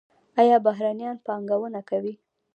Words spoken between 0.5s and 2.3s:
بهرنیان پانګونه کوي؟